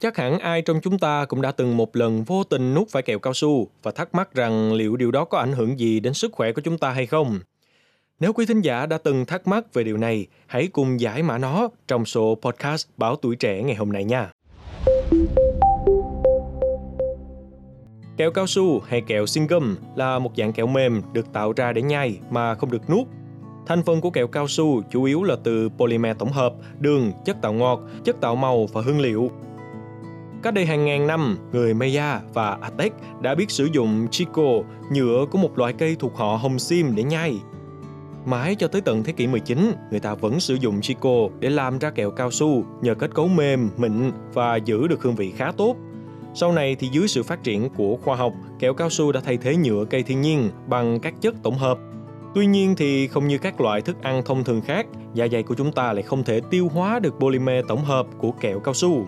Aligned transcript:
Chắc 0.00 0.16
hẳn 0.16 0.38
ai 0.38 0.62
trong 0.62 0.80
chúng 0.80 0.98
ta 0.98 1.24
cũng 1.24 1.42
đã 1.42 1.52
từng 1.52 1.76
một 1.76 1.96
lần 1.96 2.24
vô 2.24 2.44
tình 2.44 2.74
nuốt 2.74 2.88
phải 2.90 3.02
kẹo 3.02 3.18
cao 3.18 3.34
su 3.34 3.68
và 3.82 3.90
thắc 3.90 4.14
mắc 4.14 4.34
rằng 4.34 4.72
liệu 4.72 4.96
điều 4.96 5.10
đó 5.10 5.24
có 5.24 5.38
ảnh 5.38 5.52
hưởng 5.52 5.78
gì 5.78 6.00
đến 6.00 6.14
sức 6.14 6.32
khỏe 6.32 6.52
của 6.52 6.60
chúng 6.60 6.78
ta 6.78 6.90
hay 6.90 7.06
không. 7.06 7.40
Nếu 8.20 8.32
quý 8.32 8.46
thính 8.46 8.60
giả 8.60 8.86
đã 8.86 8.98
từng 8.98 9.26
thắc 9.26 9.46
mắc 9.46 9.74
về 9.74 9.84
điều 9.84 9.96
này, 9.96 10.26
hãy 10.46 10.68
cùng 10.72 11.00
giải 11.00 11.22
mã 11.22 11.38
nó 11.38 11.68
trong 11.88 12.04
số 12.04 12.38
podcast 12.42 12.86
Báo 12.96 13.16
Tuổi 13.16 13.36
Trẻ 13.36 13.62
ngày 13.62 13.74
hôm 13.74 13.92
nay 13.92 14.04
nha. 14.04 14.30
Kẹo 18.16 18.30
cao 18.30 18.46
su 18.46 18.80
hay 18.80 19.00
kẹo 19.00 19.26
sinh 19.26 19.46
gum 19.46 19.76
là 19.96 20.18
một 20.18 20.30
dạng 20.36 20.52
kẹo 20.52 20.66
mềm 20.66 21.02
được 21.12 21.32
tạo 21.32 21.52
ra 21.56 21.72
để 21.72 21.82
nhai 21.82 22.18
mà 22.30 22.54
không 22.54 22.70
được 22.70 22.90
nuốt. 22.90 23.06
Thành 23.66 23.82
phần 23.82 24.00
của 24.00 24.10
kẹo 24.10 24.26
cao 24.26 24.48
su 24.48 24.82
chủ 24.90 25.04
yếu 25.04 25.22
là 25.22 25.36
từ 25.44 25.68
polymer 25.68 26.16
tổng 26.18 26.32
hợp, 26.32 26.54
đường, 26.78 27.12
chất 27.24 27.36
tạo 27.42 27.52
ngọt, 27.52 27.80
chất 28.04 28.20
tạo 28.20 28.36
màu 28.36 28.66
và 28.66 28.82
hương 28.82 29.00
liệu. 29.00 29.30
Cách 30.46 30.54
đây 30.54 30.66
hàng 30.66 30.84
ngàn 30.84 31.06
năm, 31.06 31.38
người 31.52 31.74
Maya 31.74 32.20
và 32.34 32.58
Aztec 32.60 32.90
đã 33.20 33.34
biết 33.34 33.50
sử 33.50 33.68
dụng 33.72 34.06
chico, 34.10 34.62
nhựa 34.92 35.26
của 35.30 35.38
một 35.38 35.58
loại 35.58 35.72
cây 35.72 35.96
thuộc 35.98 36.16
họ 36.16 36.36
hồng 36.36 36.58
sim 36.58 36.94
để 36.94 37.02
nhai. 37.02 37.40
Mãi 38.26 38.54
cho 38.54 38.68
tới 38.68 38.80
tận 38.80 39.04
thế 39.04 39.12
kỷ 39.12 39.26
19, 39.26 39.72
người 39.90 40.00
ta 40.00 40.14
vẫn 40.14 40.40
sử 40.40 40.54
dụng 40.54 40.80
chico 40.80 41.28
để 41.40 41.50
làm 41.50 41.78
ra 41.78 41.90
kẹo 41.90 42.10
cao 42.10 42.30
su 42.30 42.64
nhờ 42.80 42.94
kết 42.94 43.14
cấu 43.14 43.28
mềm, 43.28 43.70
mịn 43.76 44.10
và 44.32 44.56
giữ 44.56 44.86
được 44.86 45.02
hương 45.02 45.14
vị 45.14 45.32
khá 45.36 45.52
tốt. 45.56 45.76
Sau 46.34 46.52
này 46.52 46.76
thì 46.78 46.88
dưới 46.92 47.08
sự 47.08 47.22
phát 47.22 47.42
triển 47.42 47.68
của 47.76 47.96
khoa 47.96 48.16
học, 48.16 48.32
kẹo 48.58 48.74
cao 48.74 48.90
su 48.90 49.12
đã 49.12 49.20
thay 49.20 49.36
thế 49.36 49.56
nhựa 49.56 49.84
cây 49.90 50.02
thiên 50.02 50.20
nhiên 50.20 50.50
bằng 50.66 51.00
các 51.00 51.14
chất 51.20 51.34
tổng 51.42 51.58
hợp. 51.58 51.78
Tuy 52.34 52.46
nhiên 52.46 52.74
thì 52.76 53.08
không 53.08 53.28
như 53.28 53.38
các 53.38 53.60
loại 53.60 53.80
thức 53.80 54.02
ăn 54.02 54.22
thông 54.24 54.44
thường 54.44 54.60
khác, 54.60 54.86
dạ 55.14 55.26
dày 55.32 55.42
của 55.42 55.54
chúng 55.54 55.72
ta 55.72 55.92
lại 55.92 56.02
không 56.02 56.24
thể 56.24 56.40
tiêu 56.50 56.68
hóa 56.74 56.98
được 56.98 57.14
polymer 57.20 57.64
tổng 57.68 57.84
hợp 57.84 58.06
của 58.18 58.30
kẹo 58.32 58.60
cao 58.60 58.74
su. 58.74 59.06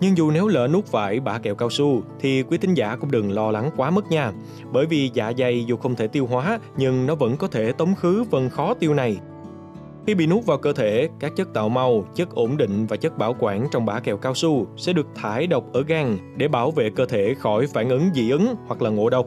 Nhưng 0.00 0.16
dù 0.16 0.30
nếu 0.30 0.48
lỡ 0.48 0.68
nuốt 0.68 0.86
phải 0.86 1.20
bã 1.20 1.38
kẹo 1.38 1.54
cao 1.54 1.70
su 1.70 2.02
thì 2.20 2.42
quý 2.42 2.58
thính 2.58 2.74
giả 2.74 2.96
cũng 2.96 3.10
đừng 3.10 3.32
lo 3.32 3.50
lắng 3.50 3.70
quá 3.76 3.90
mức 3.90 4.04
nha. 4.10 4.32
Bởi 4.72 4.86
vì 4.86 5.10
dạ 5.14 5.32
dày 5.38 5.64
dù 5.64 5.76
không 5.76 5.94
thể 5.94 6.06
tiêu 6.06 6.26
hóa 6.26 6.58
nhưng 6.76 7.06
nó 7.06 7.14
vẫn 7.14 7.36
có 7.36 7.48
thể 7.48 7.72
tống 7.72 7.94
khứ 7.94 8.24
phần 8.30 8.50
khó 8.50 8.74
tiêu 8.74 8.94
này. 8.94 9.16
Khi 10.06 10.14
bị 10.14 10.26
nuốt 10.26 10.44
vào 10.44 10.58
cơ 10.58 10.72
thể, 10.72 11.08
các 11.20 11.36
chất 11.36 11.54
tạo 11.54 11.68
màu, 11.68 12.04
chất 12.14 12.34
ổn 12.34 12.56
định 12.56 12.86
và 12.86 12.96
chất 12.96 13.18
bảo 13.18 13.36
quản 13.38 13.68
trong 13.70 13.86
bã 13.86 14.00
kẹo 14.00 14.16
cao 14.16 14.34
su 14.34 14.66
sẽ 14.76 14.92
được 14.92 15.06
thải 15.14 15.46
độc 15.46 15.64
ở 15.72 15.82
gan 15.82 16.18
để 16.36 16.48
bảo 16.48 16.70
vệ 16.70 16.90
cơ 16.90 17.06
thể 17.06 17.34
khỏi 17.38 17.66
phản 17.66 17.88
ứng 17.88 18.10
dị 18.14 18.30
ứng 18.30 18.54
hoặc 18.66 18.82
là 18.82 18.90
ngộ 18.90 19.10
độc. 19.10 19.26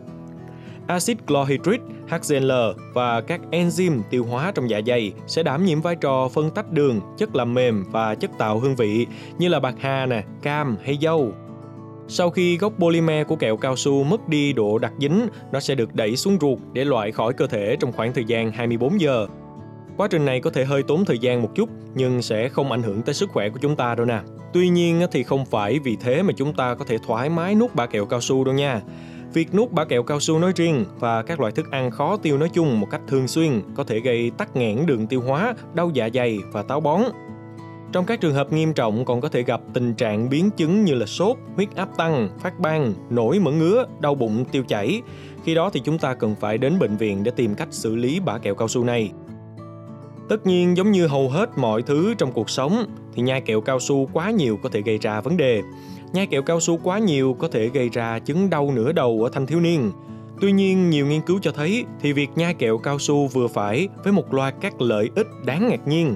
Acid 0.87 1.17
chlorhydric, 1.27 1.81
HCl 2.07 2.51
và 2.93 3.21
các 3.21 3.41
enzyme 3.51 4.01
tiêu 4.09 4.25
hóa 4.25 4.51
trong 4.55 4.69
dạ 4.69 4.81
dày 4.87 5.13
sẽ 5.27 5.43
đảm 5.43 5.65
nhiệm 5.65 5.81
vai 5.81 5.95
trò 5.95 6.27
phân 6.27 6.49
tách 6.49 6.71
đường, 6.71 7.01
chất 7.17 7.35
làm 7.35 7.53
mềm 7.53 7.85
và 7.91 8.15
chất 8.15 8.31
tạo 8.37 8.59
hương 8.59 8.75
vị 8.75 9.07
như 9.37 9.47
là 9.47 9.59
bạc 9.59 9.75
hà, 9.79 10.05
nè, 10.05 10.23
cam 10.41 10.77
hay 10.83 10.97
dâu. 11.01 11.31
Sau 12.07 12.29
khi 12.29 12.57
gốc 12.57 12.73
polymer 12.79 13.27
của 13.27 13.35
kẹo 13.35 13.57
cao 13.57 13.75
su 13.75 14.03
mất 14.03 14.29
đi 14.29 14.53
độ 14.53 14.77
đặc 14.77 14.93
dính, 14.99 15.27
nó 15.51 15.59
sẽ 15.59 15.75
được 15.75 15.95
đẩy 15.95 16.15
xuống 16.15 16.37
ruột 16.41 16.59
để 16.73 16.85
loại 16.85 17.11
khỏi 17.11 17.33
cơ 17.33 17.47
thể 17.47 17.75
trong 17.79 17.91
khoảng 17.91 18.13
thời 18.13 18.25
gian 18.25 18.51
24 18.51 19.01
giờ. 19.01 19.27
Quá 19.97 20.07
trình 20.07 20.25
này 20.25 20.39
có 20.39 20.49
thể 20.49 20.65
hơi 20.65 20.83
tốn 20.83 21.05
thời 21.05 21.19
gian 21.19 21.41
một 21.41 21.49
chút 21.55 21.69
nhưng 21.95 22.21
sẽ 22.21 22.49
không 22.49 22.71
ảnh 22.71 22.83
hưởng 22.83 23.01
tới 23.01 23.15
sức 23.15 23.29
khỏe 23.29 23.49
của 23.49 23.59
chúng 23.61 23.75
ta 23.75 23.95
đâu 23.95 24.05
nè. 24.05 24.19
Tuy 24.53 24.69
nhiên 24.69 25.01
thì 25.11 25.23
không 25.23 25.45
phải 25.45 25.79
vì 25.79 25.95
thế 25.95 26.23
mà 26.23 26.33
chúng 26.37 26.53
ta 26.53 26.75
có 26.75 26.85
thể 26.85 26.97
thoải 26.97 27.29
mái 27.29 27.55
nuốt 27.55 27.75
bã 27.75 27.85
kẹo 27.85 28.05
cao 28.05 28.21
su 28.21 28.43
đâu 28.43 28.55
nha. 28.55 28.81
Việc 29.33 29.55
nuốt 29.55 29.71
bã 29.71 29.85
kẹo 29.85 30.03
cao 30.03 30.19
su 30.19 30.39
nói 30.39 30.51
riêng 30.55 30.85
và 30.99 31.23
các 31.23 31.39
loại 31.39 31.51
thức 31.51 31.71
ăn 31.71 31.91
khó 31.91 32.17
tiêu 32.17 32.37
nói 32.37 32.49
chung 32.53 32.79
một 32.79 32.87
cách 32.91 33.01
thường 33.07 33.27
xuyên 33.27 33.61
có 33.75 33.83
thể 33.83 33.99
gây 33.99 34.31
tắc 34.37 34.55
nghẽn 34.55 34.85
đường 34.85 35.07
tiêu 35.07 35.21
hóa, 35.21 35.53
đau 35.73 35.91
dạ 35.93 36.09
dày 36.13 36.37
và 36.51 36.63
táo 36.63 36.79
bón. 36.79 37.01
Trong 37.91 38.05
các 38.05 38.21
trường 38.21 38.33
hợp 38.33 38.53
nghiêm 38.53 38.73
trọng 38.73 39.05
còn 39.05 39.21
có 39.21 39.29
thể 39.29 39.43
gặp 39.43 39.61
tình 39.73 39.93
trạng 39.93 40.29
biến 40.29 40.49
chứng 40.57 40.85
như 40.85 40.93
là 40.93 41.05
sốt, 41.05 41.37
huyết 41.55 41.75
áp 41.75 41.97
tăng, 41.97 42.29
phát 42.39 42.59
ban, 42.59 42.93
nổi 43.09 43.39
mẩn 43.39 43.59
ngứa, 43.59 43.85
đau 43.99 44.15
bụng, 44.15 44.45
tiêu 44.51 44.63
chảy. 44.67 45.01
Khi 45.43 45.55
đó 45.55 45.69
thì 45.73 45.81
chúng 45.83 45.97
ta 45.97 46.13
cần 46.13 46.35
phải 46.35 46.57
đến 46.57 46.79
bệnh 46.79 46.97
viện 46.97 47.23
để 47.23 47.31
tìm 47.31 47.55
cách 47.55 47.67
xử 47.71 47.95
lý 47.95 48.19
bã 48.19 48.37
kẹo 48.37 48.55
cao 48.55 48.67
su 48.67 48.83
này. 48.83 49.11
Tất 50.29 50.45
nhiên 50.45 50.77
giống 50.77 50.91
như 50.91 51.07
hầu 51.07 51.29
hết 51.29 51.57
mọi 51.57 51.81
thứ 51.81 52.13
trong 52.17 52.31
cuộc 52.31 52.49
sống 52.49 52.85
thì 53.13 53.21
nhai 53.21 53.41
kẹo 53.41 53.61
cao 53.61 53.79
su 53.79 54.09
quá 54.13 54.31
nhiều 54.31 54.59
có 54.63 54.69
thể 54.69 54.81
gây 54.81 54.97
ra 54.97 55.21
vấn 55.21 55.37
đề. 55.37 55.61
Nhai 56.13 56.27
kẹo 56.27 56.41
cao 56.41 56.59
su 56.59 56.79
quá 56.83 56.99
nhiều 56.99 57.35
có 57.39 57.47
thể 57.47 57.67
gây 57.67 57.89
ra 57.89 58.19
chứng 58.19 58.49
đau 58.49 58.71
nửa 58.71 58.91
đầu 58.91 59.23
ở 59.23 59.29
thanh 59.33 59.45
thiếu 59.45 59.59
niên. 59.59 59.91
Tuy 60.41 60.51
nhiên, 60.51 60.89
nhiều 60.89 61.07
nghiên 61.07 61.21
cứu 61.21 61.39
cho 61.41 61.51
thấy 61.51 61.85
thì 62.01 62.13
việc 62.13 62.29
nhai 62.35 62.53
kẹo 62.53 62.77
cao 62.77 62.99
su 62.99 63.27
vừa 63.27 63.47
phải 63.47 63.87
với 64.03 64.13
một 64.13 64.33
loạt 64.33 64.55
các 64.61 64.81
lợi 64.81 65.09
ích 65.15 65.27
đáng 65.45 65.69
ngạc 65.69 65.87
nhiên. 65.87 66.15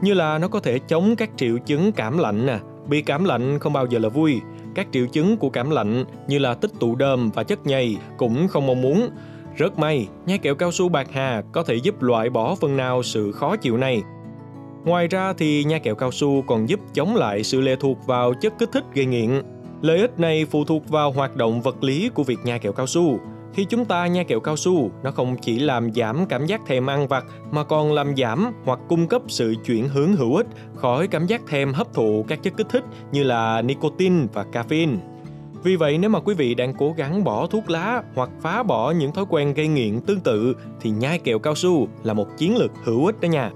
Như 0.00 0.14
là 0.14 0.38
nó 0.38 0.48
có 0.48 0.60
thể 0.60 0.78
chống 0.78 1.16
các 1.16 1.30
triệu 1.36 1.58
chứng 1.58 1.92
cảm 1.92 2.18
lạnh 2.18 2.46
nè, 2.46 2.58
bị 2.88 3.02
cảm 3.02 3.24
lạnh 3.24 3.58
không 3.58 3.72
bao 3.72 3.86
giờ 3.86 3.98
là 3.98 4.08
vui. 4.08 4.40
Các 4.74 4.86
triệu 4.92 5.06
chứng 5.06 5.36
của 5.36 5.50
cảm 5.50 5.70
lạnh 5.70 6.04
như 6.28 6.38
là 6.38 6.54
tích 6.54 6.70
tụ 6.80 6.96
đờm 6.96 7.30
và 7.30 7.42
chất 7.42 7.66
nhầy 7.66 7.96
cũng 8.16 8.48
không 8.48 8.66
mong 8.66 8.82
muốn. 8.82 9.10
Rất 9.56 9.78
may, 9.78 10.08
nhai 10.26 10.38
kẹo 10.38 10.54
cao 10.54 10.72
su 10.72 10.88
bạc 10.88 11.08
hà 11.12 11.42
có 11.52 11.62
thể 11.62 11.74
giúp 11.74 12.02
loại 12.02 12.30
bỏ 12.30 12.54
phần 12.54 12.76
nào 12.76 13.02
sự 13.02 13.32
khó 13.32 13.56
chịu 13.56 13.76
này 13.76 14.02
Ngoài 14.84 15.08
ra 15.08 15.32
thì 15.32 15.64
nha 15.64 15.78
kẹo 15.78 15.94
cao 15.94 16.10
su 16.10 16.42
còn 16.42 16.68
giúp 16.68 16.80
chống 16.94 17.16
lại 17.16 17.44
sự 17.44 17.60
lệ 17.60 17.76
thuộc 17.80 18.06
vào 18.06 18.34
chất 18.34 18.58
kích 18.58 18.72
thích 18.72 18.84
gây 18.94 19.06
nghiện. 19.06 19.42
Lợi 19.82 19.98
ích 19.98 20.18
này 20.18 20.44
phụ 20.50 20.64
thuộc 20.64 20.88
vào 20.88 21.12
hoạt 21.12 21.36
động 21.36 21.60
vật 21.60 21.84
lý 21.84 22.08
của 22.14 22.22
việc 22.22 22.38
nha 22.44 22.58
kẹo 22.58 22.72
cao 22.72 22.86
su. 22.86 23.18
Khi 23.54 23.64
chúng 23.64 23.84
ta 23.84 24.06
nha 24.06 24.22
kẹo 24.22 24.40
cao 24.40 24.56
su, 24.56 24.90
nó 25.02 25.10
không 25.10 25.36
chỉ 25.42 25.58
làm 25.58 25.92
giảm 25.92 26.26
cảm 26.26 26.46
giác 26.46 26.60
thèm 26.66 26.86
ăn 26.86 27.08
vặt 27.08 27.24
mà 27.50 27.64
còn 27.64 27.92
làm 27.92 28.16
giảm 28.16 28.52
hoặc 28.64 28.78
cung 28.88 29.06
cấp 29.06 29.22
sự 29.28 29.54
chuyển 29.66 29.88
hướng 29.88 30.16
hữu 30.16 30.36
ích 30.36 30.46
khỏi 30.74 31.06
cảm 31.06 31.26
giác 31.26 31.42
thèm 31.48 31.72
hấp 31.72 31.94
thụ 31.94 32.24
các 32.28 32.42
chất 32.42 32.56
kích 32.56 32.66
thích 32.70 32.84
như 33.12 33.22
là 33.22 33.62
nicotine 33.62 34.26
và 34.32 34.44
caffeine. 34.52 34.96
Vì 35.62 35.76
vậy 35.76 35.98
nếu 35.98 36.10
mà 36.10 36.20
quý 36.20 36.34
vị 36.34 36.54
đang 36.54 36.74
cố 36.78 36.94
gắng 36.96 37.24
bỏ 37.24 37.46
thuốc 37.46 37.70
lá 37.70 38.02
hoặc 38.14 38.30
phá 38.40 38.62
bỏ 38.62 38.90
những 38.90 39.12
thói 39.12 39.24
quen 39.28 39.54
gây 39.54 39.68
nghiện 39.68 40.00
tương 40.00 40.20
tự 40.20 40.56
thì 40.80 40.90
nhai 40.90 41.18
kẹo 41.18 41.38
cao 41.38 41.54
su 41.54 41.88
là 42.02 42.14
một 42.14 42.36
chiến 42.36 42.56
lược 42.56 42.70
hữu 42.84 43.06
ích 43.06 43.20
đó 43.20 43.26
nha. 43.26 43.50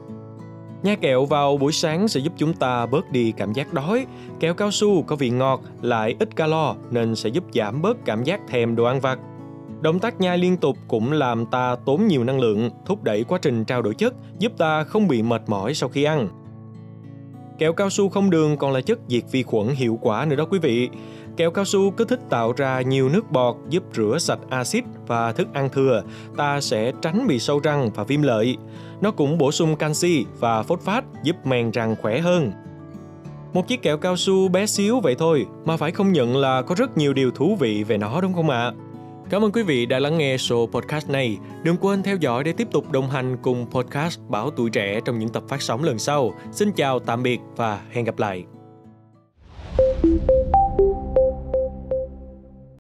Nhai 0.82 0.96
kẹo 0.96 1.24
vào 1.24 1.56
buổi 1.56 1.72
sáng 1.72 2.08
sẽ 2.08 2.20
giúp 2.20 2.32
chúng 2.36 2.54
ta 2.54 2.86
bớt 2.86 3.10
đi 3.10 3.32
cảm 3.36 3.52
giác 3.52 3.72
đói. 3.72 4.06
Kẹo 4.40 4.54
cao 4.54 4.70
su 4.70 5.02
có 5.02 5.16
vị 5.16 5.30
ngọt, 5.30 5.60
lại 5.82 6.14
ít 6.18 6.36
calo 6.36 6.74
nên 6.90 7.16
sẽ 7.16 7.28
giúp 7.28 7.44
giảm 7.54 7.82
bớt 7.82 8.04
cảm 8.04 8.24
giác 8.24 8.40
thèm 8.48 8.76
đồ 8.76 8.84
ăn 8.84 9.00
vặt. 9.00 9.18
Động 9.80 9.98
tác 9.98 10.20
nhai 10.20 10.38
liên 10.38 10.56
tục 10.56 10.76
cũng 10.88 11.12
làm 11.12 11.46
ta 11.46 11.76
tốn 11.86 12.06
nhiều 12.06 12.24
năng 12.24 12.40
lượng, 12.40 12.70
thúc 12.86 13.02
đẩy 13.04 13.24
quá 13.24 13.38
trình 13.42 13.64
trao 13.64 13.82
đổi 13.82 13.94
chất, 13.94 14.14
giúp 14.38 14.52
ta 14.58 14.84
không 14.84 15.08
bị 15.08 15.22
mệt 15.22 15.42
mỏi 15.46 15.74
sau 15.74 15.88
khi 15.88 16.04
ăn. 16.04 16.28
Kẹo 17.58 17.72
cao 17.72 17.90
su 17.90 18.08
không 18.08 18.30
đường 18.30 18.56
còn 18.56 18.72
là 18.72 18.80
chất 18.80 18.98
diệt 19.08 19.22
vi 19.30 19.42
khuẩn 19.42 19.68
hiệu 19.68 19.98
quả 20.02 20.24
nữa 20.24 20.36
đó 20.36 20.44
quý 20.50 20.58
vị. 20.58 20.88
Kẹo 21.36 21.50
cao 21.50 21.64
su 21.64 21.90
kích 21.90 22.08
thích 22.08 22.20
tạo 22.30 22.52
ra 22.56 22.80
nhiều 22.80 23.08
nước 23.08 23.30
bọt 23.30 23.56
giúp 23.68 23.82
rửa 23.94 24.16
sạch 24.20 24.38
axit 24.50 24.84
và 25.06 25.32
thức 25.32 25.48
ăn 25.52 25.68
thừa, 25.68 26.02
ta 26.36 26.60
sẽ 26.60 26.92
tránh 27.02 27.26
bị 27.26 27.38
sâu 27.38 27.60
răng 27.60 27.90
và 27.94 28.04
viêm 28.04 28.22
lợi. 28.22 28.56
Nó 29.00 29.10
cũng 29.10 29.38
bổ 29.38 29.52
sung 29.52 29.76
canxi 29.76 30.24
và 30.38 30.62
phốt 30.62 30.80
phát 30.80 31.04
giúp 31.22 31.46
men 31.46 31.70
răng 31.70 31.96
khỏe 32.02 32.18
hơn. 32.18 32.52
Một 33.52 33.68
chiếc 33.68 33.82
kẹo 33.82 33.98
cao 33.98 34.16
su 34.16 34.48
bé 34.48 34.66
xíu 34.66 35.00
vậy 35.00 35.14
thôi 35.18 35.46
mà 35.64 35.76
phải 35.76 35.90
không 35.90 36.12
nhận 36.12 36.36
là 36.36 36.62
có 36.62 36.74
rất 36.74 36.96
nhiều 36.96 37.12
điều 37.12 37.30
thú 37.30 37.56
vị 37.60 37.84
về 37.84 37.98
nó 37.98 38.20
đúng 38.20 38.34
không 38.34 38.50
ạ? 38.50 38.62
À? 38.62 38.72
Cảm 39.30 39.44
ơn 39.44 39.52
quý 39.52 39.62
vị 39.62 39.86
đã 39.86 39.98
lắng 39.98 40.18
nghe 40.18 40.36
số 40.36 40.68
podcast 40.72 41.10
này. 41.10 41.38
Đừng 41.62 41.76
quên 41.76 42.02
theo 42.02 42.16
dõi 42.16 42.44
để 42.44 42.52
tiếp 42.52 42.68
tục 42.72 42.92
đồng 42.92 43.10
hành 43.10 43.36
cùng 43.42 43.66
podcast 43.70 44.20
Bảo 44.28 44.50
Tuổi 44.50 44.70
Trẻ 44.70 45.00
trong 45.04 45.18
những 45.18 45.28
tập 45.28 45.42
phát 45.48 45.62
sóng 45.62 45.84
lần 45.84 45.98
sau. 45.98 46.34
Xin 46.52 46.72
chào, 46.72 46.98
tạm 46.98 47.22
biệt 47.22 47.40
và 47.56 47.80
hẹn 47.90 48.04
gặp 48.04 48.18
lại. 48.18 48.44
thank 50.02 50.30
you 50.30 50.41